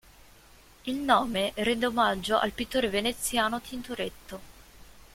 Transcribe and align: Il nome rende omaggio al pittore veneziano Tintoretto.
Il 0.85 0.95
nome 0.95 1.51
rende 1.57 1.85
omaggio 1.85 2.39
al 2.39 2.53
pittore 2.53 2.89
veneziano 2.89 3.61
Tintoretto. 3.61 4.41